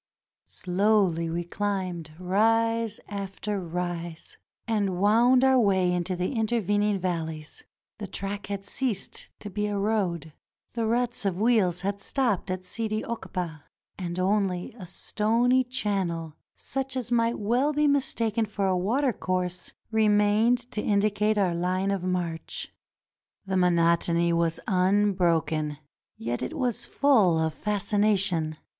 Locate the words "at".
12.49-12.65